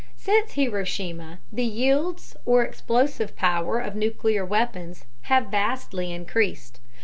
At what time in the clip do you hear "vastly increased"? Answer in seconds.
5.51-6.79